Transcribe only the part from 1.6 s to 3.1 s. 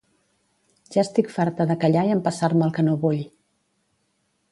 de callar i empassar-me el que no